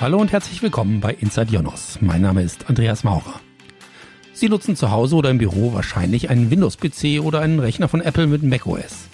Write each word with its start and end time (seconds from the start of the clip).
Hallo 0.00 0.16
und 0.16 0.32
herzlich 0.32 0.62
willkommen 0.62 1.00
bei 1.00 1.12
Inside 1.12 1.52
Jonos. 1.52 1.98
Mein 2.00 2.22
Name 2.22 2.42
ist 2.42 2.70
Andreas 2.70 3.04
Maurer. 3.04 3.38
Sie 4.32 4.48
nutzen 4.48 4.74
zu 4.74 4.90
Hause 4.90 5.14
oder 5.14 5.28
im 5.28 5.36
Büro 5.36 5.74
wahrscheinlich 5.74 6.30
einen 6.30 6.50
Windows-PC 6.50 7.22
oder 7.22 7.40
einen 7.40 7.58
Rechner 7.58 7.86
von 7.86 8.00
Apple 8.00 8.26
mit 8.26 8.42
macOS. 8.42 9.08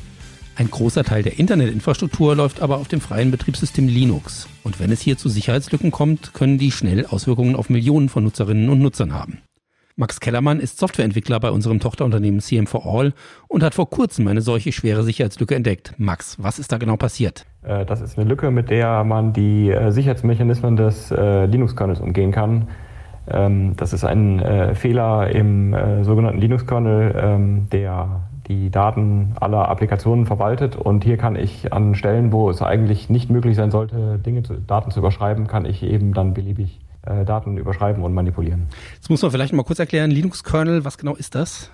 Ein 0.54 0.70
großer 0.70 1.02
Teil 1.02 1.24
der 1.24 1.40
Internetinfrastruktur 1.40 2.36
läuft 2.36 2.62
aber 2.62 2.78
auf 2.78 2.86
dem 2.86 3.00
freien 3.00 3.32
Betriebssystem 3.32 3.88
Linux. 3.88 4.46
Und 4.62 4.78
wenn 4.78 4.92
es 4.92 5.00
hier 5.00 5.18
zu 5.18 5.28
Sicherheitslücken 5.28 5.90
kommt, 5.90 6.34
können 6.34 6.56
die 6.56 6.70
schnell 6.70 7.04
Auswirkungen 7.04 7.56
auf 7.56 7.68
Millionen 7.68 8.08
von 8.08 8.22
Nutzerinnen 8.22 8.68
und 8.68 8.78
Nutzern 8.78 9.12
haben. 9.12 9.38
Max 9.98 10.20
Kellermann 10.20 10.60
ist 10.60 10.78
Softwareentwickler 10.78 11.40
bei 11.40 11.50
unserem 11.50 11.80
Tochterunternehmen 11.80 12.40
CM4All 12.40 13.14
und 13.48 13.62
hat 13.62 13.74
vor 13.74 13.88
kurzem 13.88 14.28
eine 14.28 14.42
solche 14.42 14.70
schwere 14.70 15.02
Sicherheitslücke 15.02 15.54
entdeckt. 15.54 15.94
Max, 15.96 16.36
was 16.38 16.58
ist 16.58 16.70
da 16.70 16.76
genau 16.76 16.98
passiert? 16.98 17.46
Äh, 17.62 17.86
das 17.86 18.02
ist 18.02 18.18
eine 18.18 18.28
Lücke, 18.28 18.50
mit 18.50 18.68
der 18.68 19.04
man 19.04 19.32
die 19.32 19.70
äh, 19.70 19.90
Sicherheitsmechanismen 19.90 20.76
des 20.76 21.10
äh, 21.10 21.46
Linux-Kernels 21.46 22.00
umgehen 22.00 22.30
kann. 22.30 22.68
Ähm, 23.26 23.74
das 23.78 23.94
ist 23.94 24.04
ein 24.04 24.74
Fehler 24.74 25.30
im 25.30 25.74
sogenannten 26.02 26.40
Linux-Kernel, 26.40 27.14
ähm, 27.16 27.68
der 27.72 28.20
die 28.48 28.70
Daten 28.70 29.32
aller 29.40 29.68
Applikationen 29.70 30.26
verwaltet. 30.26 30.76
Und 30.76 31.04
hier 31.04 31.16
kann 31.16 31.36
ich 31.36 31.72
an 31.72 31.94
Stellen, 31.94 32.32
wo 32.32 32.50
es 32.50 32.60
eigentlich 32.60 33.08
nicht 33.08 33.30
möglich 33.30 33.56
sein 33.56 33.70
sollte, 33.70 34.18
Dinge, 34.18 34.42
Daten 34.42 34.90
zu 34.90 35.00
überschreiben, 35.00 35.46
kann 35.46 35.64
ich 35.64 35.82
eben 35.82 36.12
dann 36.12 36.34
beliebig 36.34 36.80
äh, 37.06 37.24
Daten 37.24 37.56
überschreiben 37.56 38.02
und 38.02 38.14
manipulieren. 38.14 38.66
Jetzt 38.94 39.10
muss 39.10 39.22
man 39.22 39.30
vielleicht 39.30 39.52
mal 39.52 39.64
kurz 39.64 39.78
erklären, 39.78 40.10
Linux-Kernel, 40.10 40.84
was 40.84 40.98
genau 40.98 41.14
ist 41.14 41.34
das? 41.34 41.70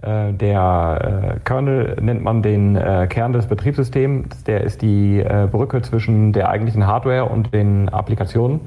Äh, 0.00 0.32
der 0.32 1.36
äh, 1.36 1.40
Kernel 1.40 1.96
nennt 2.00 2.22
man 2.22 2.42
den 2.42 2.76
äh, 2.76 3.06
Kern 3.08 3.32
des 3.32 3.46
Betriebssystems. 3.46 4.44
Der 4.44 4.62
ist 4.62 4.82
die 4.82 5.20
äh, 5.20 5.48
Brücke 5.50 5.82
zwischen 5.82 6.32
der 6.32 6.48
eigentlichen 6.48 6.86
Hardware 6.86 7.26
und 7.26 7.54
den 7.54 7.88
Applikationen. 7.88 8.60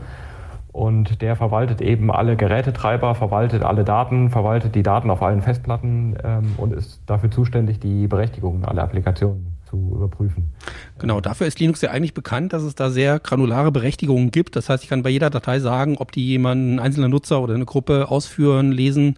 Und 0.72 1.22
der 1.22 1.38
verwaltet 1.38 1.82
eben 1.82 2.12
alle 2.12 2.36
Gerätetreiber, 2.36 3.16
verwaltet 3.16 3.64
alle 3.64 3.86
Daten, 3.86 4.30
verwaltet 4.30 4.76
die 4.76 4.84
Daten 4.84 5.10
auf 5.10 5.22
allen 5.22 5.42
Festplatten 5.42 6.18
ähm, 6.22 6.54
und 6.58 6.74
ist 6.74 7.02
dafür 7.06 7.32
zuständig, 7.32 7.80
die 7.80 8.08
Berechtigungen 8.08 8.66
aller 8.66 8.84
Applikationen 8.84 9.55
zu 9.66 9.94
überprüfen. 9.96 10.52
Genau, 11.00 11.22
dafür 11.22 11.48
ist 11.48 11.60
Linux 11.60 11.82
ja 11.82 11.92
eigentlich 11.92 12.14
bekannt, 12.14 12.54
dass 12.54 12.64
es 12.64 12.76
da 12.76 12.90
sehr 12.90 13.20
granulare 13.20 13.72
Berechtigungen 13.72 14.32
gibt. 14.32 14.56
Das 14.56 14.70
heißt, 14.70 14.84
ich 14.84 14.90
kann 14.90 15.04
bei 15.04 15.10
jeder 15.10 15.30
Datei 15.30 15.60
sagen, 15.60 15.98
ob 15.98 16.12
die 16.12 16.26
jemand, 16.26 16.76
ein 16.76 16.80
einzelner 16.80 17.08
Nutzer 17.08 17.42
oder 17.42 17.56
eine 17.56 17.66
Gruppe 17.66 18.10
ausführen, 18.10 18.72
lesen 18.72 19.18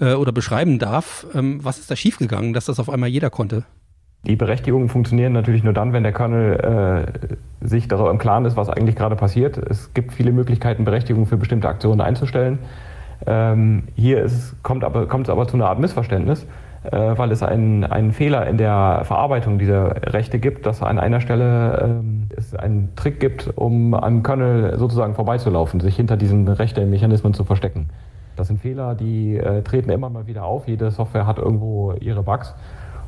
äh, 0.00 0.14
oder 0.14 0.32
beschreiben 0.32 0.78
darf. 0.78 1.26
Ähm, 1.34 1.60
was 1.62 1.78
ist 1.78 1.90
da 1.90 1.96
schiefgegangen, 1.96 2.52
dass 2.52 2.66
das 2.66 2.80
auf 2.80 2.90
einmal 2.90 3.08
jeder 3.08 3.30
konnte? 3.30 3.64
Die 4.24 4.36
Berechtigungen 4.36 4.88
funktionieren 4.88 5.32
natürlich 5.32 5.64
nur 5.64 5.72
dann, 5.72 5.92
wenn 5.92 6.04
der 6.04 6.12
Kernel 6.12 7.06
äh, 7.60 7.66
sich 7.66 7.88
darüber 7.88 8.10
im 8.10 8.18
Klaren 8.18 8.44
ist, 8.44 8.56
was 8.56 8.68
eigentlich 8.68 8.94
gerade 8.94 9.16
passiert. 9.16 9.58
Es 9.58 9.94
gibt 9.94 10.12
viele 10.12 10.30
Möglichkeiten, 10.30 10.84
Berechtigungen 10.84 11.26
für 11.26 11.36
bestimmte 11.36 11.68
Aktionen 11.68 12.00
einzustellen. 12.00 12.60
Ähm, 13.26 13.84
hier 13.96 14.22
ist, 14.22 14.62
kommt, 14.62 14.84
aber, 14.84 15.06
kommt 15.06 15.26
es 15.26 15.30
aber 15.30 15.48
zu 15.48 15.56
einer 15.56 15.66
Art 15.68 15.80
Missverständnis. 15.80 16.46
Äh, 16.84 17.16
weil 17.16 17.30
es 17.30 17.44
einen, 17.44 17.84
einen 17.84 18.10
Fehler 18.12 18.46
in 18.48 18.58
der 18.58 19.02
Verarbeitung 19.04 19.58
dieser 19.58 20.12
Rechte 20.12 20.40
gibt, 20.40 20.66
dass 20.66 20.82
an 20.82 20.98
einer 20.98 21.20
Stelle 21.20 21.80
ähm, 21.80 22.28
es 22.36 22.56
einen 22.56 22.96
Trick 22.96 23.20
gibt, 23.20 23.52
um 23.54 23.94
am 23.94 24.24
Kernel 24.24 24.76
sozusagen 24.78 25.14
vorbeizulaufen, 25.14 25.78
sich 25.78 25.94
hinter 25.94 26.16
diesen 26.16 26.48
Rechtemechanismen 26.48 27.34
zu 27.34 27.44
verstecken. 27.44 27.88
Das 28.34 28.48
sind 28.48 28.60
Fehler, 28.60 28.96
die 28.96 29.36
äh, 29.36 29.62
treten 29.62 29.90
immer 29.90 30.10
mal 30.10 30.26
wieder 30.26 30.44
auf. 30.44 30.66
Jede 30.66 30.90
Software 30.90 31.24
hat 31.24 31.38
irgendwo 31.38 31.92
ihre 32.00 32.24
Bugs. 32.24 32.52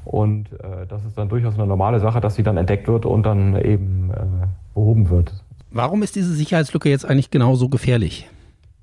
Und 0.04 0.52
äh, 0.52 0.86
das 0.88 1.04
ist 1.04 1.18
dann 1.18 1.28
durchaus 1.28 1.54
eine 1.54 1.66
normale 1.66 1.98
Sache, 1.98 2.20
dass 2.20 2.36
sie 2.36 2.44
dann 2.44 2.56
entdeckt 2.56 2.86
wird 2.86 3.06
und 3.06 3.24
dann 3.24 3.56
eben 3.60 4.10
äh, 4.12 4.46
behoben 4.74 5.10
wird. 5.10 5.32
Warum 5.72 6.04
ist 6.04 6.14
diese 6.14 6.32
Sicherheitslücke 6.32 6.88
jetzt 6.88 7.04
eigentlich 7.04 7.30
genau 7.32 7.56
so 7.56 7.68
gefährlich? 7.68 8.28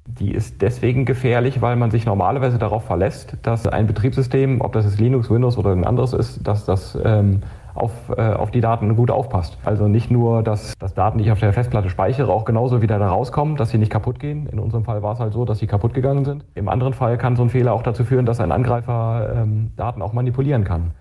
Die 0.07 0.31
ist 0.31 0.61
deswegen 0.61 1.05
gefährlich, 1.05 1.61
weil 1.61 1.75
man 1.75 1.91
sich 1.91 2.05
normalerweise 2.05 2.57
darauf 2.57 2.83
verlässt, 2.85 3.37
dass 3.43 3.67
ein 3.67 3.87
Betriebssystem, 3.87 4.61
ob 4.61 4.73
das 4.73 4.85
jetzt 4.85 4.99
Linux, 4.99 5.29
Windows 5.29 5.57
oder 5.57 5.71
ein 5.71 5.85
anderes 5.85 6.13
ist, 6.13 6.45
dass 6.47 6.65
das 6.65 6.97
ähm, 7.03 7.41
auf, 7.73 7.91
äh, 8.17 8.33
auf 8.33 8.51
die 8.51 8.61
Daten 8.61 8.95
gut 8.95 9.11
aufpasst. 9.11 9.57
Also 9.63 9.87
nicht 9.87 10.11
nur, 10.11 10.43
dass, 10.43 10.73
dass 10.77 10.93
Daten, 10.93 11.17
die 11.17 11.25
ich 11.25 11.31
auf 11.31 11.39
der 11.39 11.53
Festplatte 11.53 11.89
speichere, 11.89 12.31
auch 12.31 12.45
genauso 12.45 12.81
wieder 12.81 12.99
da 12.99 13.09
rauskommen, 13.09 13.55
dass 13.55 13.69
sie 13.69 13.77
nicht 13.77 13.91
kaputt 13.91 14.19
gehen. 14.19 14.47
In 14.47 14.59
unserem 14.59 14.83
Fall 14.83 15.03
war 15.03 15.13
es 15.13 15.19
halt 15.19 15.33
so, 15.33 15.45
dass 15.45 15.59
sie 15.59 15.67
kaputt 15.67 15.93
gegangen 15.93 16.25
sind. 16.25 16.45
Im 16.55 16.69
anderen 16.69 16.93
Fall 16.93 17.17
kann 17.17 17.35
so 17.35 17.43
ein 17.43 17.49
Fehler 17.49 17.73
auch 17.73 17.83
dazu 17.83 18.03
führen, 18.03 18.25
dass 18.25 18.39
ein 18.39 18.51
Angreifer 18.51 19.33
ähm, 19.35 19.71
Daten 19.75 20.01
auch 20.01 20.13
manipulieren 20.13 20.63
kann. 20.63 20.91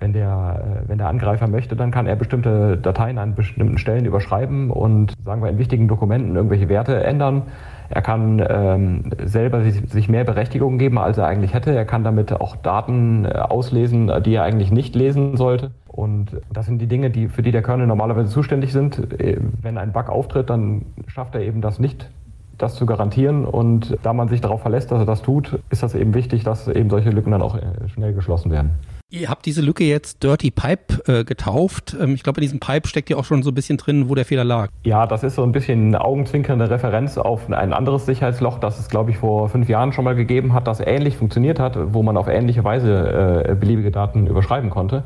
Wenn 0.00 0.12
der, 0.12 0.84
äh, 0.84 0.88
wenn 0.88 0.98
der 0.98 1.08
Angreifer 1.08 1.48
möchte, 1.48 1.76
dann 1.76 1.90
kann 1.90 2.06
er 2.06 2.16
bestimmte 2.16 2.76
Dateien 2.76 3.18
an 3.18 3.34
bestimmten 3.34 3.78
Stellen 3.78 4.04
überschreiben 4.04 4.70
und, 4.70 5.14
sagen 5.24 5.42
wir, 5.42 5.50
in 5.50 5.58
wichtigen 5.58 5.88
Dokumenten 5.88 6.36
irgendwelche 6.36 6.68
Werte 6.68 7.02
ändern 7.02 7.42
er 7.90 8.02
kann 8.02 8.44
ähm, 8.46 9.10
selber 9.24 9.62
sich, 9.62 9.88
sich, 9.90 10.08
mehr 10.08 10.24
Berechtigungen 10.24 10.78
geben, 10.78 10.98
als 10.98 11.16
er 11.16 11.26
eigentlich 11.26 11.54
hätte. 11.54 11.74
Er 11.74 11.86
kann 11.86 12.04
damit 12.04 12.32
auch 12.32 12.56
Daten 12.56 13.24
äh, 13.24 13.28
auslesen, 13.28 14.10
die 14.24 14.34
er 14.34 14.42
eigentlich 14.42 14.70
nicht 14.70 14.94
lesen 14.94 15.36
sollte. 15.36 15.70
Und 15.86 16.36
das 16.52 16.66
sind 16.66 16.80
die 16.80 16.86
Dinge, 16.86 17.10
die, 17.10 17.28
für 17.28 17.42
die 17.42 17.50
der 17.50 17.62
Kernel 17.62 17.86
normalerweise 17.86 18.28
zuständig 18.28 18.72
sind. 18.72 19.20
Äh, 19.20 19.38
wenn 19.62 19.78
ein 19.78 19.92
Bug 19.92 20.10
auftritt, 20.10 20.50
dann 20.50 20.84
schafft 21.06 21.34
er 21.34 21.40
eben 21.40 21.62
das 21.62 21.78
nicht, 21.78 22.10
das 22.58 22.74
zu 22.74 22.84
garantieren. 22.84 23.46
Und 23.46 23.96
da 24.02 24.12
man 24.12 24.28
sich 24.28 24.42
darauf 24.42 24.60
verlässt, 24.60 24.92
dass 24.92 25.00
er 25.00 25.06
das 25.06 25.22
tut, 25.22 25.58
ist 25.70 25.82
das 25.82 25.94
eben 25.94 26.12
wichtig, 26.12 26.44
dass 26.44 26.68
eben 26.68 26.90
solche 26.90 27.10
Lücken 27.10 27.30
dann 27.30 27.42
auch 27.42 27.56
äh, 27.56 27.88
schnell 27.88 28.12
geschlossen 28.12 28.50
werden. 28.50 28.70
Ihr 29.10 29.30
habt 29.30 29.46
diese 29.46 29.62
Lücke 29.62 29.84
jetzt 29.84 30.22
Dirty 30.22 30.50
Pipe 30.50 31.02
äh, 31.06 31.24
getauft. 31.24 31.96
Ähm, 31.98 32.12
ich 32.14 32.22
glaube, 32.22 32.40
in 32.40 32.42
diesem 32.42 32.60
Pipe 32.60 32.86
steckt 32.86 33.08
ja 33.08 33.16
auch 33.16 33.24
schon 33.24 33.42
so 33.42 33.50
ein 33.50 33.54
bisschen 33.54 33.78
drin, 33.78 34.10
wo 34.10 34.14
der 34.14 34.26
Fehler 34.26 34.44
lag. 34.44 34.68
Ja, 34.84 35.06
das 35.06 35.22
ist 35.22 35.36
so 35.36 35.44
ein 35.44 35.52
bisschen 35.52 35.86
eine 35.86 36.04
augenzwinkernde 36.04 36.68
Referenz 36.68 37.16
auf 37.16 37.48
ein 37.48 37.72
anderes 37.72 38.04
Sicherheitsloch, 38.04 38.58
das 38.58 38.78
es, 38.78 38.90
glaube 38.90 39.10
ich, 39.10 39.16
vor 39.16 39.48
fünf 39.48 39.70
Jahren 39.70 39.94
schon 39.94 40.04
mal 40.04 40.14
gegeben 40.14 40.52
hat, 40.52 40.66
das 40.66 40.80
ähnlich 40.80 41.16
funktioniert 41.16 41.58
hat, 41.58 41.94
wo 41.94 42.02
man 42.02 42.18
auf 42.18 42.28
ähnliche 42.28 42.64
Weise 42.64 43.46
äh, 43.48 43.54
beliebige 43.54 43.90
Daten 43.90 44.26
überschreiben 44.26 44.68
konnte. 44.68 45.04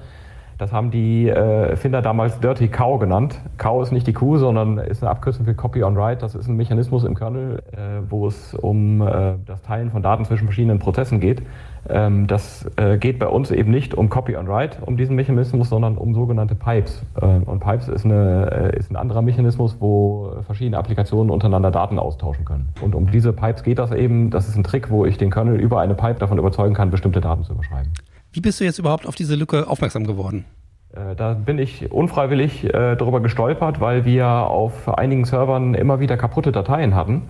Das 0.59 0.73
haben 0.73 0.91
die 0.91 1.29
äh, 1.29 1.77
Finder 1.77 2.03
damals 2.03 2.41
Dirty 2.41 2.69
Cow 2.69 2.99
genannt. 2.99 3.41
Cow 3.59 3.83
ist 3.83 3.93
nicht 3.93 4.07
die 4.07 4.13
Kuh, 4.13 4.37
sondern 4.37 4.79
ist 4.79 5.03
eine 5.03 5.11
Abkürzung 5.11 5.45
für 5.45 5.55
Copy 5.55 5.83
on 5.83 5.97
Write. 5.97 6.21
Das 6.21 6.35
ist 6.35 6.49
ein 6.49 6.57
Mechanismus 6.57 7.05
im 7.05 7.15
Kernel, 7.15 7.63
äh, 7.73 8.03
wo 8.09 8.27
es 8.27 8.55
um 8.55 9.01
äh, 9.01 9.35
das 9.45 9.63
Teilen 9.63 9.91
von 9.91 10.03
Daten 10.03 10.25
zwischen 10.25 10.45
verschiedenen 10.45 10.79
Prozessen 10.79 11.21
geht. 11.21 11.43
Ähm, 11.89 12.27
das 12.29 12.71
äh, 12.77 12.97
geht 12.97 13.19
bei 13.19 13.27
uns 13.27 13.51
eben 13.51 13.71
nicht 13.71 13.95
um 13.95 14.09
Copy 14.09 14.37
on 14.37 14.47
Write, 14.47 14.79
um 14.83 14.97
diesen 14.97 15.17
Mechanismus, 15.17 15.69
sondern 15.69 15.97
um 15.97 16.15
sogenannte 16.15 16.55
Pipes. 16.55 17.05
Äh, 17.21 17.27
und 17.27 17.61
Pipes 17.61 17.89
ist, 17.89 18.05
eine, 18.05 18.73
äh, 18.73 18.79
ist 18.79 18.91
ein 18.91 18.97
anderer 18.97 19.23
Mechanismus, 19.23 19.77
wo 19.81 20.37
verschiedene 20.47 20.79
Applikationen 20.79 21.31
untereinander 21.31 21.71
Daten 21.71 21.99
austauschen 21.99 22.45
können. 22.45 22.69
Und 22.81 22.95
um 22.95 23.11
diese 23.11 23.33
Pipes 23.33 23.63
geht 23.63 23.79
das 23.79 23.91
eben. 23.91 24.31
Das 24.31 24.49
ist 24.49 24.57
ein 24.57 24.65
Trick, 24.65 24.91
wo 24.91 25.05
ich 25.05 25.19
den 25.19 25.31
Kernel 25.31 25.61
über 25.61 25.81
eine 25.81 25.95
Pipe 25.95 26.21
davon 26.21 26.39
überzeugen 26.39 26.75
kann, 26.75 26.91
bestimmte 26.91 27.21
Daten 27.21 27.43
zu 27.43 27.53
überschreiben. 27.53 27.93
Wie 28.33 28.41
bist 28.41 28.61
du 28.61 28.65
jetzt 28.65 28.79
überhaupt 28.79 29.07
auf 29.07 29.15
diese 29.15 29.35
Lücke 29.35 29.69
aufmerksam 29.69 30.07
geworden? 30.07 30.47
Äh, 30.95 31.15
da 31.17 31.35
bin 31.35 31.59
ich 31.59 31.93
unfreiwillig 31.93 32.65
äh, 32.65 32.97
darüber 32.97 33.21
gestolpert, 33.21 33.81
weil 33.81 34.07
wir 34.07 34.27
auf 34.27 34.89
einigen 34.89 35.27
Servern 35.27 35.75
immer 35.75 36.01
wieder 36.01 36.17
kaputte 36.17 36.51
Dateien 36.51 36.95
hatten. 36.95 37.23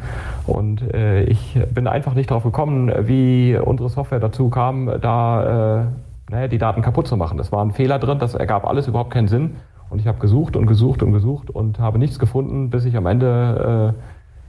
Und 0.47 0.83
äh, 0.95 1.25
ich 1.25 1.59
bin 1.75 1.89
einfach 1.89 2.15
nicht 2.15 2.31
darauf 2.31 2.45
gekommen, 2.45 2.93
wie 3.09 3.57
unsere 3.57 3.89
Software 3.89 4.21
dazu 4.21 4.49
kam, 4.49 5.01
da 5.01 5.83
äh, 5.83 5.85
naja, 6.31 6.49
die 6.49 6.59
Daten 6.59 6.83
kaputt 6.83 7.09
zu 7.09 7.17
machen. 7.17 7.39
Es 7.41 7.51
war 7.51 7.65
ein 7.65 7.73
Fehler 7.73 7.99
drin, 7.99 8.21
das 8.21 8.34
ergab 8.34 8.65
alles 8.65 8.87
überhaupt 8.87 9.11
keinen 9.11 9.29
Sinn. 9.29 9.57
Und 9.91 9.99
ich 9.99 10.07
habe 10.07 10.19
gesucht 10.19 10.57
und 10.57 10.67
gesucht 10.67 11.03
und 11.03 11.13
gesucht 11.13 11.51
und 11.51 11.79
habe 11.79 11.99
nichts 11.99 12.19
gefunden, 12.19 12.71
bis 12.71 12.84
ich 12.84 12.97
am 12.97 13.07
Ende 13.07 13.95
äh, 13.95 14.03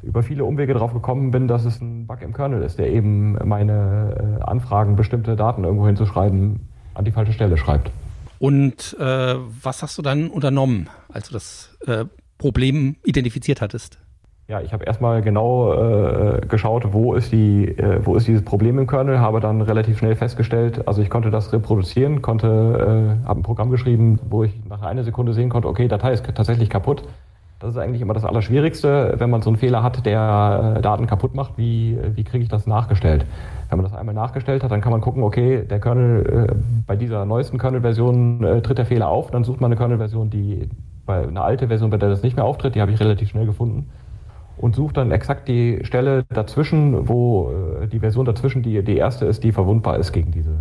über 0.04 0.24
viele 0.24 0.46
Umwege 0.46 0.74
darauf 0.74 0.94
gekommen 0.94 1.32
bin, 1.32 1.48
dass 1.48 1.66
es 1.66 1.82
ein 1.82 2.08
Bug 2.08 2.22
im 2.22 2.34
Kernel 2.34 2.62
ist, 2.64 2.78
der 2.78 2.92
eben 2.92 3.38
meine 3.48 4.40
äh, 4.40 4.44
Anfragen, 4.44 4.96
bestimmte 4.96 5.36
Daten 5.36 5.64
irgendwo 5.64 5.88
hinzuschreiben, 5.88 6.68
an 6.94 7.06
die 7.06 7.12
falsche 7.12 7.34
Stelle 7.34 7.58
schreibt. 7.58 7.92
Und 8.40 8.98
äh, 9.00 9.36
was 9.62 9.82
hast 9.82 9.98
du 9.98 10.02
dann 10.02 10.30
unternommen, 10.30 10.90
als 11.08 11.30
du 11.30 11.34
das 11.34 11.78
äh, 11.88 12.06
Problem 12.38 12.98
identifiziert 13.04 13.62
hattest? 13.62 14.00
Ja, 14.50 14.60
ich 14.60 14.74
habe 14.74 14.84
erstmal 14.84 15.22
genau 15.22 15.74
äh, 15.74 16.42
geschaut, 16.46 16.92
wo 16.92 17.14
ist, 17.14 17.32
die, 17.32 17.70
äh, 17.70 18.06
wo 18.06 18.16
ist 18.16 18.28
dieses 18.28 18.44
Problem 18.44 18.78
im 18.78 18.88
Kernel, 18.88 19.20
habe 19.20 19.40
dann 19.40 19.62
relativ 19.62 20.00
schnell 20.00 20.18
festgestellt, 20.18 20.86
also 20.86 21.02
ich 21.02 21.10
konnte 21.10 21.32
das 21.32 21.54
reproduzieren, 21.54 22.22
konnte, 22.22 22.48
äh, 23.24 23.26
habe 23.26 23.40
ein 23.40 23.44
Programm 23.44 23.72
geschrieben, 23.72 24.20
wo 24.30 24.44
ich 24.44 24.52
nach 24.68 24.82
einer 24.82 25.06
Sekunde 25.06 25.34
sehen 25.34 25.48
konnte, 25.48 25.70
okay, 25.70 25.88
Datei 25.88 26.12
ist 26.12 26.26
tatsächlich 26.36 26.70
kaputt. 26.70 27.04
Das 27.64 27.76
ist 27.76 27.78
eigentlich 27.78 28.02
immer 28.02 28.14
das 28.14 28.26
Allerschwierigste, 28.26 29.16
wenn 29.20 29.30
man 29.30 29.42
so 29.42 29.50
einen 29.50 29.56
Fehler 29.56 29.84
hat, 29.84 30.06
der 30.06 30.76
äh, 30.76 30.82
Daten 30.82 31.08
kaputt 31.08 31.34
macht. 31.34 31.58
Wie, 31.58 31.98
wie 32.14 32.26
kriege 32.26 32.44
ich 32.44 32.50
das 32.50 32.68
nachgestellt? 32.68 33.26
Wenn 33.70 33.78
man 33.78 33.86
das 33.86 33.98
einmal 33.98 34.14
nachgestellt 34.14 34.66
hat, 34.66 34.72
dann 34.72 34.82
kann 34.82 34.92
man 34.92 35.00
gucken, 35.00 35.24
okay, 35.24 35.64
der 35.64 35.80
Kernel, 35.80 36.50
äh, 36.50 36.56
bei 36.86 36.98
dieser 36.98 37.24
neuesten 37.24 37.58
Kernel-Version 37.58 38.44
äh, 38.44 38.62
tritt 38.62 38.80
der 38.80 38.86
Fehler 38.86 39.08
auf. 39.08 39.32
Dann 39.32 39.46
sucht 39.46 39.62
man 39.62 39.72
eine 39.72 39.78
Kernel-Version, 39.78 40.30
die 40.30 40.68
bei 41.06 41.26
einer 41.26 41.46
alten 41.46 41.70
Version, 41.70 41.90
bei 41.90 41.96
der 41.96 42.10
das 42.10 42.22
nicht 42.22 42.36
mehr 42.36 42.44
auftritt, 42.44 42.76
die 42.76 42.82
habe 42.82 42.92
ich 42.92 43.00
relativ 43.00 43.30
schnell 43.30 43.46
gefunden. 43.46 43.90
Und 44.64 44.76
sucht 44.76 44.96
dann 44.96 45.12
exakt 45.12 45.50
die 45.50 45.84
Stelle 45.84 46.24
dazwischen, 46.30 47.10
wo 47.10 47.52
die 47.92 48.00
Version 48.00 48.24
dazwischen 48.24 48.64
die, 48.64 48.82
die 48.82 48.96
erste 48.96 49.26
ist, 49.26 49.44
die 49.44 49.52
verwundbar 49.52 49.98
ist 49.98 50.14
gegen, 50.14 50.32
diese, 50.32 50.56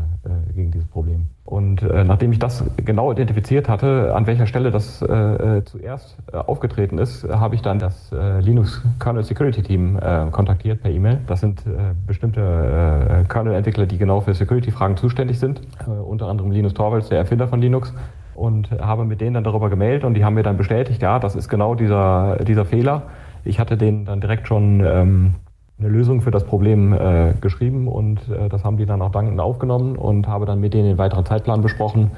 gegen 0.56 0.72
dieses 0.72 0.88
Problem. 0.88 1.28
Und 1.44 1.82
äh, 1.82 2.02
nachdem 2.02 2.32
ich 2.32 2.38
das 2.38 2.64
genau 2.76 3.12
identifiziert 3.12 3.68
hatte, 3.68 4.14
an 4.14 4.26
welcher 4.26 4.46
Stelle 4.46 4.70
das 4.70 5.02
äh, 5.02 5.58
äh 5.58 5.64
zuerst 5.64 6.16
äh, 6.32 6.36
aufgetreten 6.36 6.96
ist, 6.98 7.28
habe 7.28 7.56
ich 7.56 7.62
dann 7.62 7.78
das 7.78 8.10
äh, 8.10 8.40
Linux 8.40 8.82
Kernel 8.98 9.22
Security 9.22 9.62
Team 9.62 9.98
äh, 9.98 10.30
kontaktiert 10.30 10.82
per 10.82 10.90
E-Mail. 10.90 11.18
Das 11.26 11.40
sind 11.40 11.62
bestimmte 12.06 13.26
Kernel-Entwickler, 13.28 13.86
die 13.86 13.98
genau 13.98 14.20
für 14.20 14.34
Security-Fragen 14.34 14.96
zuständig 14.96 15.38
sind. 15.38 15.60
unter 15.86 16.26
anderem 16.26 16.50
Linus 16.50 16.74
Torvalds, 16.74 17.08
der 17.08 17.18
Erfinder 17.18 17.48
von 17.48 17.60
Linux. 17.60 17.92
Und 18.34 18.70
habe 18.70 19.04
mit 19.04 19.20
denen 19.20 19.34
dann 19.34 19.44
darüber 19.44 19.68
gemeldet 19.68 20.04
und 20.04 20.14
die 20.14 20.24
haben 20.24 20.34
mir 20.34 20.42
dann 20.42 20.56
bestätigt, 20.56 21.02
ja, 21.02 21.18
das 21.18 21.36
ist 21.36 21.48
genau 21.48 21.74
dieser, 21.74 22.36
dieser 22.36 22.64
Fehler. 22.64 23.02
Ich 23.44 23.58
hatte 23.58 23.76
denen 23.76 24.04
dann 24.04 24.20
direkt 24.20 24.48
schon 24.48 24.80
ähm, 24.84 25.34
eine 25.78 25.88
Lösung 25.88 26.20
für 26.20 26.30
das 26.30 26.44
Problem 26.44 26.92
äh, 26.92 27.34
geschrieben 27.40 27.88
und 27.88 28.20
äh, 28.28 28.48
das 28.48 28.64
haben 28.64 28.76
die 28.76 28.86
dann 28.86 29.02
auch 29.02 29.10
dankend 29.10 29.40
aufgenommen 29.40 29.96
und 29.96 30.28
habe 30.28 30.46
dann 30.46 30.60
mit 30.60 30.74
denen 30.74 30.84
den 30.84 30.98
weiteren 30.98 31.26
Zeitplan 31.26 31.60
besprochen, 31.60 32.12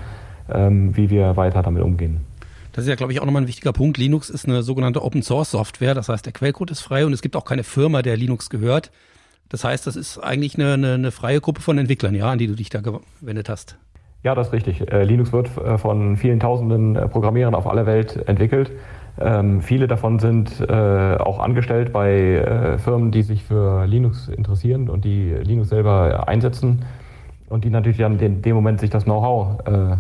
ähm, 0.53 0.97
wie 0.97 1.11
wir 1.11 1.37
weiter 1.37 1.62
damit 1.62 1.82
umgehen. 1.82 2.21
Das 2.73 2.85
ist 2.85 2.88
ja, 2.88 2.97
glaube 2.97 3.12
ich, 3.12 3.21
auch 3.21 3.25
nochmal 3.25 3.43
ein 3.43 3.49
wichtiger 3.49 3.73
Punkt. 3.73 3.99
Linux 3.99 4.29
ist 4.31 4.47
eine 4.47 4.62
sogenannte 4.62 5.03
Open 5.03 5.23
Source 5.23 5.53
Software, 5.53 5.94
das 5.94 6.09
heißt, 6.09 6.26
der 6.26 6.32
Quellcode 6.32 6.73
ist 6.73 6.81
frei 6.81 7.06
und 7.06 7.12
es 7.12 7.23
gibt 7.23 7.37
auch 7.37 7.44
keine 7.44 7.62
Firma, 7.62 8.03
der 8.03 8.17
Linux 8.17 8.50
gehört. 8.50 8.91
Das 9.49 9.65
heißt, 9.65 9.87
das 9.87 9.94
ist 9.94 10.19
eigentlich 10.19 10.56
eine, 10.56 10.73
eine, 10.73 10.94
eine 10.94 11.11
freie 11.11 11.41
Gruppe 11.41 11.61
von 11.61 11.79
Entwicklern, 11.79 12.15
ja, 12.15 12.31
an 12.31 12.38
die 12.38 12.49
du 12.49 12.55
dich 12.55 12.70
da 12.70 12.81
gewendet 12.81 13.49
hast. 13.49 13.79
Ja, 14.25 14.35
das 14.35 14.49
ist 14.49 14.53
richtig. 14.55 14.91
Äh, 14.91 15.05
Linux 15.05 15.32
wird 15.32 15.56
äh, 15.59 15.79
von 15.79 16.17
vielen 16.17 16.41
tausenden 16.41 16.97
äh, 16.97 17.06
Programmierern 17.09 17.55
auf 17.55 17.67
aller 17.67 17.87
Welt 17.87 18.27
entwickelt. 18.27 18.73
Ähm, 19.20 19.61
viele 19.61 19.87
davon 19.87 20.19
sind 20.19 20.61
äh, 20.61 21.16
auch 21.16 21.38
angestellt 21.38 21.93
bei 21.93 22.11
äh, 22.11 22.78
Firmen, 22.78 23.12
die 23.12 23.22
sich 23.22 23.44
für 23.44 23.87
Linux 23.87 24.28
interessieren 24.28 24.88
und 24.88 25.05
die 25.05 25.31
Linux 25.31 25.69
selber 25.69 26.28
einsetzen 26.28 26.84
und 27.49 27.64
die 27.64 27.70
natürlich 27.70 27.99
dann 27.99 28.19
in 28.19 28.43
dem 28.43 28.56
Moment 28.56 28.81
sich 28.81 28.90
das 28.90 29.05
Know-how 29.05 29.66
äh, 29.66 29.96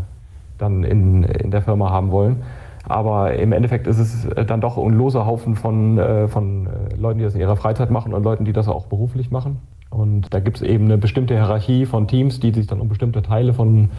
dann 0.58 0.82
in, 0.82 1.22
in 1.22 1.50
der 1.50 1.62
Firma 1.62 1.90
haben 1.90 2.10
wollen. 2.10 2.42
Aber 2.86 3.34
im 3.34 3.52
Endeffekt 3.52 3.86
ist 3.86 3.98
es 3.98 4.24
äh, 4.26 4.44
dann 4.44 4.60
doch 4.60 4.76
ein 4.76 4.92
loser 4.92 5.26
Haufen 5.26 5.54
von, 5.54 5.98
äh, 5.98 6.28
von 6.28 6.66
äh, 6.66 6.96
Leuten, 6.96 7.18
die 7.18 7.24
das 7.24 7.34
in 7.34 7.40
ihrer 7.40 7.56
Freizeit 7.56 7.90
machen 7.90 8.12
und 8.12 8.22
Leuten, 8.22 8.44
die 8.44 8.52
das 8.52 8.68
auch 8.68 8.86
beruflich 8.86 9.30
machen. 9.30 9.58
Und 9.90 10.34
da 10.34 10.40
gibt 10.40 10.56
es 10.56 10.62
eben 10.62 10.86
eine 10.86 10.98
bestimmte 10.98 11.34
Hierarchie 11.34 11.86
von 11.86 12.08
Teams, 12.08 12.40
die 12.40 12.52
sich 12.52 12.66
dann 12.66 12.80
um 12.80 12.88
bestimmte 12.88 13.22
Teile 13.22 13.54
von 13.54 13.90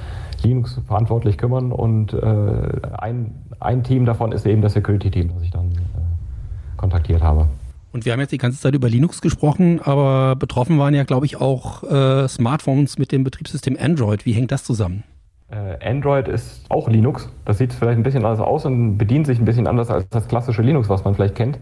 Linux 0.43 0.79
verantwortlich 0.87 1.37
kümmern. 1.37 1.71
Und 1.71 2.13
äh, 2.13 2.17
ein, 2.97 3.35
ein 3.59 3.83
Team 3.83 4.05
davon 4.05 4.31
ist 4.31 4.45
eben 4.45 4.61
das 4.61 4.73
Security-Team, 4.73 5.31
das 5.33 5.43
ich 5.43 5.51
dann 5.51 5.71
äh, 5.71 6.77
kontaktiert 6.77 7.21
habe. 7.21 7.47
Und 7.91 8.05
wir 8.05 8.11
haben 8.11 8.19
jetzt 8.19 8.31
die 8.31 8.37
ganze 8.37 8.59
Zeit 8.59 8.75
über 8.75 8.89
Linux 8.89 9.21
gesprochen, 9.21 9.79
aber 9.81 10.35
betroffen 10.35 10.77
waren 10.77 10.93
ja, 10.93 11.03
glaube 11.03 11.25
ich, 11.25 11.39
auch 11.39 11.83
äh, 11.83 12.27
Smartphones 12.27 12.97
mit 12.97 13.13
dem 13.13 13.23
Betriebssystem 13.23 13.77
Android. 13.79 14.25
Wie 14.25 14.33
hängt 14.33 14.51
das 14.51 14.65
zusammen? 14.65 15.03
Äh, 15.49 15.77
Android 15.87 16.27
ist 16.27 16.65
auch 16.69 16.89
Linux. 16.89 17.29
Das 17.45 17.57
sieht 17.57 17.71
vielleicht 17.71 17.97
ein 17.97 18.03
bisschen 18.03 18.25
anders 18.25 18.39
aus 18.39 18.65
und 18.65 18.97
bedient 18.97 19.27
sich 19.27 19.39
ein 19.39 19.45
bisschen 19.45 19.67
anders 19.67 19.89
als 19.89 20.09
das 20.09 20.27
klassische 20.27 20.61
Linux, 20.61 20.89
was 20.89 21.05
man 21.05 21.15
vielleicht 21.15 21.35
kennt. 21.35 21.59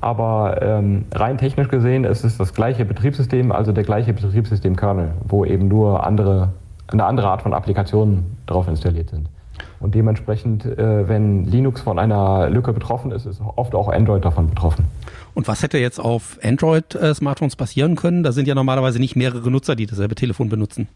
Aber 0.00 0.60
ähm, 0.62 1.04
rein 1.12 1.38
technisch 1.38 1.68
gesehen 1.68 2.04
ist 2.04 2.24
es 2.24 2.38
das 2.38 2.54
gleiche 2.54 2.84
Betriebssystem, 2.84 3.52
also 3.52 3.72
der 3.72 3.84
gleiche 3.84 4.12
Betriebssystem-Kernel, 4.12 5.14
wo 5.26 5.44
eben 5.44 5.68
nur 5.68 6.06
andere, 6.06 6.52
eine 6.92 7.04
andere 7.04 7.28
Art 7.28 7.42
von 7.42 7.54
Applikationen 7.54 8.36
drauf 8.46 8.68
installiert 8.68 9.10
sind. 9.10 9.28
Und 9.80 9.94
dementsprechend, 9.94 10.64
äh, 10.64 11.08
wenn 11.08 11.44
Linux 11.44 11.80
von 11.80 11.98
einer 11.98 12.48
Lücke 12.48 12.72
betroffen 12.72 13.10
ist, 13.10 13.26
ist 13.26 13.40
oft 13.56 13.74
auch 13.74 13.88
Android 13.88 14.24
davon 14.24 14.48
betroffen. 14.48 14.84
Und 15.34 15.48
was 15.48 15.62
hätte 15.62 15.78
jetzt 15.78 15.98
auf 15.98 16.38
Android-Smartphones 16.42 17.56
passieren 17.56 17.96
können? 17.96 18.22
Da 18.22 18.32
sind 18.32 18.46
ja 18.46 18.54
normalerweise 18.54 18.98
nicht 18.98 19.16
mehrere 19.16 19.50
Nutzer, 19.50 19.74
die 19.74 19.86
dasselbe 19.86 20.14
Telefon 20.14 20.48
benutzen. 20.48 20.88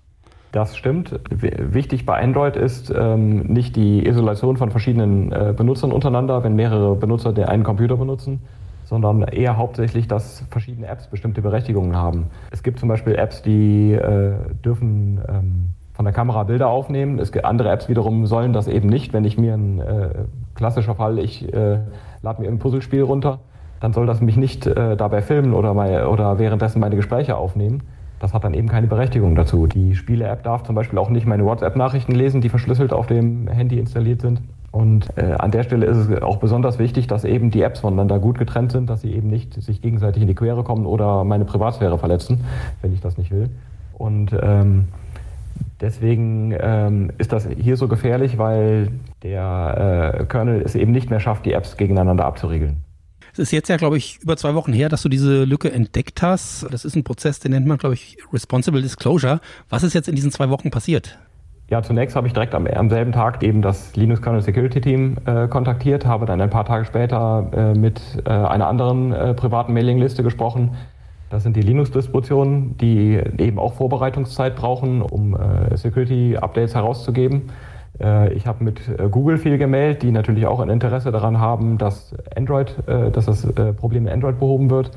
Das 0.53 0.77
stimmt. 0.77 1.19
Wichtig 1.31 2.07
bei 2.07 2.23
Android 2.23 2.57
ist 2.57 2.93
ähm, 2.97 3.41
nicht 3.41 3.77
die 3.77 4.07
Isolation 4.07 4.57
von 4.57 4.71
verschiedenen 4.71 5.33
äh, 5.33 5.53
Benutzern 5.55 5.93
untereinander, 5.93 6.45
wenn 6.45 6.55
mehrere 6.55 6.95
Benutzer 6.95 7.33
den 7.33 7.45
einen 7.45 7.65
Computer 7.65 7.97
benutzen, 7.97 8.41
sondern 8.85 9.23
eher 9.23 9.57
hauptsächlich, 9.57 10.07
dass 10.07 10.45
verschiedene 10.51 10.87
Apps 10.87 11.09
bestimmte 11.09 11.43
Berechtigungen 11.43 11.97
haben. 11.97 12.29
Es 12.53 12.63
gibt 12.63 12.79
zum 12.79 12.89
Beispiel 12.89 13.17
Apps, 13.17 13.43
die 13.43 13.93
äh, 13.93 14.35
dürfen 14.65 15.21
ähm, 15.29 15.71
von 15.97 16.05
der 16.05 16.13
Kamera 16.13 16.45
Bilder 16.45 16.69
aufnehmen. 16.69 17.19
Es 17.19 17.33
gibt 17.33 17.47
andere 17.47 17.71
Apps 17.71 17.89
wiederum 17.89 18.27
sollen 18.27 18.53
das 18.53 18.69
eben 18.69 18.89
nicht. 18.89 19.15
Wenn 19.15 19.25
ich 19.25 19.39
mir 19.39 19.55
ein 19.55 19.81
äh, 19.81 20.09
klassischer 20.55 20.95
Fall, 20.95 21.19
ich 21.19 21.51
äh, 21.55 21.79
lade 22.21 22.43
mir 22.43 22.49
ein 22.49 22.59
Puzzlespiel 22.59 23.03
runter, 23.03 23.39
dann 23.81 23.95
soll 23.95 24.05
das 24.05 24.21
mich 24.21 24.37
nicht 24.37 24.67
äh, 24.67 24.95
dabei 24.95 25.23
filmen 25.23 25.55
oder, 25.55 25.73
mal, 25.73 26.07
oder 26.07 26.39
währenddessen 26.39 26.81
meine 26.81 26.97
Gespräche 26.97 27.37
aufnehmen. 27.37 27.83
Das 28.19 28.35
hat 28.35 28.45
dann 28.45 28.53
eben 28.53 28.69
keine 28.69 28.89
Berechtigung 28.89 29.35
dazu. 29.35 29.67
Die 29.67 29.95
Spiele-App 29.95 30.43
darf 30.43 30.65
zum 30.65 30.75
Beispiel 30.75 30.99
auch 30.99 31.09
nicht 31.09 31.27
meine 31.27 31.47
WhatsApp-Nachrichten 31.47 32.13
lesen, 32.13 32.43
die 32.43 32.51
verschlüsselt 32.51 32.93
auf 32.93 33.07
dem 33.07 33.49
Handy 33.49 33.79
installiert 33.79 34.21
sind. 34.21 34.43
Und 34.73 35.09
äh, 35.17 35.33
an 35.39 35.51
der 35.51 35.63
Stelle 35.63 35.87
ist 35.87 35.97
es 35.97 36.23
auch 36.23 36.37
besonders 36.37 36.79
wichtig, 36.79 37.07
dass 37.07 37.25
eben 37.25 37.51
die 37.51 37.63
Apps 37.63 37.81
voneinander 37.81 38.19
gut 38.19 38.39
getrennt 38.39 38.73
sind, 38.73 38.91
dass 38.91 39.01
sie 39.01 39.13
eben 39.15 39.29
nicht 39.29 39.55
sich 39.63 39.81
gegenseitig 39.81 40.21
in 40.21 40.29
die 40.29 40.35
Quere 40.35 40.63
kommen 40.63 40.85
oder 40.85 41.25
meine 41.25 41.47
Privatsphäre 41.47 41.97
verletzen, 41.97 42.45
wenn 42.83 42.93
ich 42.93 43.01
das 43.01 43.17
nicht 43.17 43.31
will. 43.31 43.49
Und 43.95 44.37
ähm, 44.43 44.89
deswegen 45.81 46.55
ähm, 46.59 47.13
ist 47.19 47.33
das 47.33 47.49
hier 47.59 47.77
so 47.77 47.89
gefährlich, 47.89 48.39
weil 48.39 48.89
der 49.23 50.19
äh, 50.21 50.25
Kernel 50.25 50.63
es 50.63 50.75
eben 50.75 50.93
nicht 50.93 51.11
mehr 51.11 51.21
schafft, 51.21 51.47
die 51.47 51.53
Apps 51.53 51.77
gegeneinander 51.77 52.25
abzuriegeln. 52.25 52.83
Es 53.33 53.39
ist 53.39 53.51
jetzt 53.51 53.69
ja, 53.69 53.77
glaube 53.77 53.99
ich, 53.99 54.19
über 54.23 54.37
zwei 54.39 54.55
Wochen 54.55 54.73
her, 54.73 54.89
dass 54.89 55.03
du 55.03 55.11
diese 55.11 55.45
Lücke 55.45 55.71
entdeckt 55.71 56.23
hast. 56.23 56.67
Das 56.71 56.87
ist 56.87 56.97
ein 56.97 57.05
Prozess, 57.05 57.39
den 57.39 57.53
nennt 57.53 57.67
man, 57.67 57.77
glaube 57.77 57.95
ich, 57.95 58.17
Responsible 58.33 58.81
Disclosure. 58.81 59.41
Was 59.69 59.83
ist 59.83 59.93
jetzt 59.93 60.09
in 60.09 60.15
diesen 60.15 60.31
zwei 60.31 60.49
Wochen 60.49 60.71
passiert? 60.71 61.19
Ja, 61.69 61.83
zunächst 61.83 62.15
habe 62.17 62.29
ich 62.29 62.33
direkt 62.33 62.55
am, 62.55 62.67
am, 62.67 62.89
selben 62.89 63.13
Tag 63.13 63.43
eben 63.43 63.61
das 63.61 63.97
Linux 63.97 64.23
Kernel 64.23 64.41
Security 64.41 64.81
Team 64.81 65.17
äh, 65.27 65.49
kontaktiert, 65.49 66.07
habe 66.07 66.25
dann 66.25 66.41
ein 66.41 66.49
paar 66.49 66.65
Tage 66.65 66.85
später 66.85 67.51
äh, 67.53 67.79
mit 67.79 68.01
äh, 68.25 68.31
einer 68.31 68.69
anderen 68.69 69.13
äh, 69.13 69.35
privaten 69.35 69.75
Mailingliste 69.75 70.23
gesprochen. 70.23 70.77
Das 71.31 71.43
sind 71.43 71.57
die 71.57 71.63
Linux-Distributionen, 71.63 72.77
die 72.79 73.21
eben 73.39 73.59
auch 73.59 73.75
Vorbereitungszeit 73.75 74.57
brauchen, 74.57 75.03
um 75.03 75.35
äh, 75.35 75.77
Security-Updates 75.77 76.75
herauszugeben. 76.75 77.51
Äh, 78.01 78.33
ich 78.35 78.47
habe 78.47 78.63
mit 78.63 78.81
Google 79.11 79.39
viel 79.39 79.59
gemeldet, 79.59 80.03
die 80.03 80.13
natürlich 80.13 80.47
auch 80.47 80.61
ein 80.61 80.69
Interesse 80.69 81.11
daran 81.11 81.41
haben, 81.41 81.79
dass 81.79 82.15
Android, 82.37 82.77
dass 82.87 83.27
das 83.27 83.47
Problem 83.77 84.07
in 84.07 84.13
Android 84.13 84.39
behoben 84.39 84.71
wird. 84.71 84.93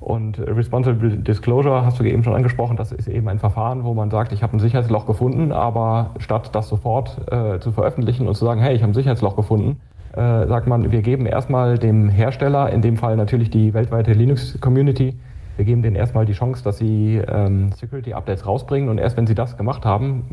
Und 0.00 0.38
Responsible 0.38 1.18
Disclosure 1.18 1.84
hast 1.84 2.00
du 2.00 2.04
eben 2.04 2.24
schon 2.24 2.34
angesprochen, 2.34 2.76
das 2.76 2.90
ist 2.90 3.06
eben 3.06 3.28
ein 3.28 3.38
Verfahren, 3.38 3.84
wo 3.84 3.92
man 3.92 4.10
sagt, 4.10 4.32
ich 4.32 4.42
habe 4.42 4.56
ein 4.56 4.58
Sicherheitsloch 4.58 5.04
gefunden, 5.04 5.52
aber 5.52 6.12
statt 6.18 6.50
das 6.54 6.68
sofort 6.68 7.18
äh, 7.30 7.60
zu 7.60 7.70
veröffentlichen 7.70 8.26
und 8.26 8.34
zu 8.34 8.46
sagen, 8.46 8.62
hey, 8.62 8.74
ich 8.74 8.82
habe 8.82 8.92
ein 8.92 8.94
Sicherheitsloch 8.94 9.36
gefunden, 9.36 9.78
äh, 10.14 10.46
sagt 10.46 10.66
man, 10.66 10.90
wir 10.90 11.02
geben 11.02 11.26
erstmal 11.26 11.78
dem 11.78 12.08
Hersteller, 12.08 12.70
in 12.70 12.80
dem 12.80 12.96
Fall 12.96 13.16
natürlich 13.16 13.50
die 13.50 13.74
weltweite 13.74 14.14
Linux-Community, 14.14 15.18
wir 15.60 15.66
geben 15.66 15.82
denen 15.82 15.94
erstmal 15.94 16.24
die 16.24 16.32
Chance, 16.32 16.64
dass 16.64 16.78
sie 16.78 17.16
ähm, 17.16 17.70
Security-Updates 17.72 18.46
rausbringen 18.46 18.88
und 18.88 18.96
erst 18.96 19.18
wenn 19.18 19.26
sie 19.26 19.34
das 19.34 19.58
gemacht 19.58 19.84
haben, 19.84 20.24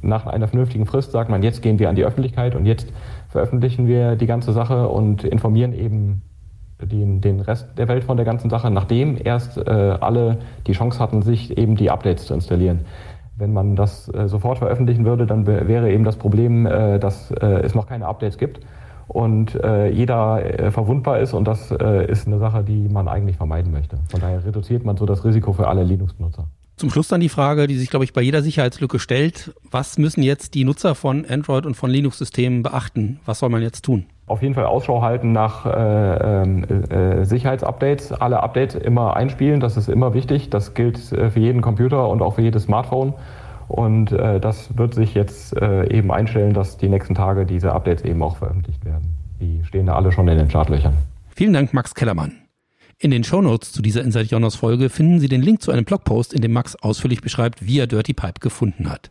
nach 0.00 0.26
einer 0.26 0.48
vernünftigen 0.48 0.86
Frist 0.86 1.12
sagt 1.12 1.28
man, 1.28 1.42
jetzt 1.42 1.60
gehen 1.60 1.78
wir 1.78 1.90
an 1.90 1.94
die 1.94 2.06
Öffentlichkeit 2.06 2.56
und 2.56 2.64
jetzt 2.64 2.90
veröffentlichen 3.28 3.86
wir 3.86 4.16
die 4.16 4.24
ganze 4.24 4.54
Sache 4.54 4.88
und 4.88 5.24
informieren 5.24 5.74
eben 5.74 6.22
den, 6.80 7.20
den 7.20 7.40
Rest 7.40 7.68
der 7.76 7.86
Welt 7.88 8.02
von 8.04 8.16
der 8.16 8.24
ganzen 8.24 8.48
Sache, 8.48 8.70
nachdem 8.70 9.18
erst 9.22 9.58
äh, 9.58 9.60
alle 9.60 10.38
die 10.66 10.72
Chance 10.72 10.98
hatten, 11.00 11.20
sich 11.20 11.58
eben 11.58 11.76
die 11.76 11.90
Updates 11.90 12.24
zu 12.24 12.32
installieren. 12.32 12.86
Wenn 13.36 13.52
man 13.52 13.76
das 13.76 14.08
äh, 14.08 14.26
sofort 14.26 14.56
veröffentlichen 14.56 15.04
würde, 15.04 15.26
dann 15.26 15.46
wäre 15.46 15.92
eben 15.92 16.04
das 16.04 16.16
Problem, 16.16 16.64
äh, 16.64 16.98
dass 16.98 17.30
äh, 17.30 17.60
es 17.62 17.74
noch 17.74 17.86
keine 17.86 18.06
Updates 18.06 18.38
gibt 18.38 18.60
und 19.12 19.54
äh, 19.54 19.90
jeder 19.90 20.60
äh, 20.60 20.70
verwundbar 20.70 21.20
ist 21.20 21.34
und 21.34 21.44
das 21.44 21.70
ist 21.70 22.26
eine 22.26 22.38
Sache, 22.38 22.64
die 22.64 22.88
man 22.88 23.08
eigentlich 23.08 23.36
vermeiden 23.36 23.72
möchte. 23.72 23.98
Von 24.10 24.20
daher 24.20 24.44
reduziert 24.44 24.84
man 24.84 24.96
so 24.96 25.06
das 25.06 25.24
Risiko 25.24 25.52
für 25.52 25.68
alle 25.68 25.84
Linux-Benutzer. 25.84 26.46
Zum 26.76 26.90
Schluss 26.90 27.08
dann 27.08 27.20
die 27.20 27.28
Frage, 27.28 27.66
die 27.66 27.76
sich, 27.76 27.90
glaube 27.90 28.04
ich, 28.04 28.12
bei 28.12 28.22
jeder 28.22 28.42
Sicherheitslücke 28.42 28.98
stellt. 28.98 29.54
Was 29.70 29.98
müssen 29.98 30.22
jetzt 30.22 30.54
die 30.54 30.64
Nutzer 30.64 30.94
von 30.94 31.24
Android 31.26 31.66
und 31.66 31.76
von 31.76 31.90
Linux-Systemen 31.90 32.62
beachten? 32.62 33.20
Was 33.26 33.38
soll 33.40 33.50
man 33.50 33.62
jetzt 33.62 33.84
tun? 33.84 34.06
auf 34.32 34.40
jeden 34.40 34.54
Fall 34.54 34.64
Ausschau 34.64 35.02
halten 35.02 35.32
nach 35.32 35.66
äh, 35.66 36.42
ähm, 36.42 36.64
äh, 36.64 37.24
Sicherheitsupdates. 37.24 38.12
Alle 38.12 38.42
Updates 38.42 38.74
immer 38.74 39.14
einspielen, 39.14 39.60
das 39.60 39.76
ist 39.76 39.88
immer 39.88 40.14
wichtig. 40.14 40.48
Das 40.48 40.72
gilt 40.72 41.12
äh, 41.12 41.30
für 41.30 41.40
jeden 41.40 41.60
Computer 41.60 42.08
und 42.08 42.22
auch 42.22 42.36
für 42.36 42.42
jedes 42.42 42.64
Smartphone. 42.64 43.12
Und 43.68 44.12
äh, 44.12 44.40
das 44.40 44.76
wird 44.76 44.94
sich 44.94 45.14
jetzt 45.14 45.56
äh, 45.56 45.88
eben 45.92 46.10
einstellen, 46.10 46.54
dass 46.54 46.76
die 46.76 46.88
nächsten 46.88 47.14
Tage 47.14 47.46
diese 47.46 47.72
Updates 47.72 48.04
eben 48.04 48.22
auch 48.22 48.36
veröffentlicht 48.36 48.84
werden. 48.84 49.14
Die 49.40 49.64
stehen 49.64 49.86
da 49.86 49.94
alle 49.94 50.12
schon 50.12 50.28
in 50.28 50.38
den 50.38 50.50
Startlöchern. 50.50 50.94
Vielen 51.34 51.52
Dank, 51.52 51.72
Max 51.72 51.94
Kellermann. 51.94 52.32
In 52.98 53.10
den 53.10 53.24
Shownotes 53.24 53.72
zu 53.72 53.82
dieser 53.82 54.02
Inside 54.02 54.26
Jonas 54.26 54.54
Folge 54.54 54.88
finden 54.88 55.18
Sie 55.18 55.28
den 55.28 55.42
Link 55.42 55.60
zu 55.60 55.72
einem 55.72 55.84
Blogpost, 55.84 56.32
in 56.32 56.40
dem 56.40 56.52
Max 56.52 56.76
ausführlich 56.76 57.20
beschreibt, 57.20 57.66
wie 57.66 57.78
er 57.80 57.88
Dirty 57.88 58.12
Pipe 58.12 58.38
gefunden 58.40 58.88
hat. 58.88 59.10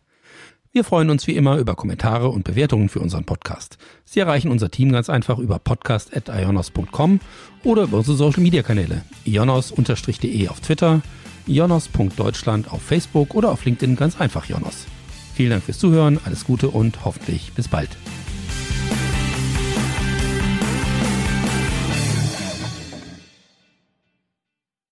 Wir 0.74 0.84
freuen 0.84 1.10
uns 1.10 1.26
wie 1.26 1.36
immer 1.36 1.58
über 1.58 1.74
Kommentare 1.74 2.30
und 2.30 2.44
Bewertungen 2.44 2.88
für 2.88 3.00
unseren 3.00 3.24
Podcast. 3.24 3.76
Sie 4.06 4.20
erreichen 4.20 4.50
unser 4.50 4.70
Team 4.70 4.90
ganz 4.90 5.10
einfach 5.10 5.38
über 5.38 5.58
podcast.ionos.com 5.58 7.20
oder 7.64 7.82
über 7.82 7.98
unsere 7.98 8.16
Social 8.16 8.42
Media 8.42 8.62
Kanäle 8.62 9.02
ionos-de 9.26 10.48
auf 10.48 10.60
Twitter, 10.60 11.02
ionos.deutschland 11.46 12.70
auf 12.70 12.82
Facebook 12.82 13.34
oder 13.34 13.50
auf 13.50 13.64
LinkedIn 13.64 13.96
ganz 13.96 14.20
einfach 14.20 14.48
Ionos. 14.48 14.86
Vielen 15.34 15.50
Dank 15.50 15.64
fürs 15.64 15.78
Zuhören, 15.78 16.18
alles 16.24 16.44
Gute 16.44 16.68
und 16.68 17.04
hoffentlich 17.04 17.52
bis 17.54 17.68
bald. 17.68 17.90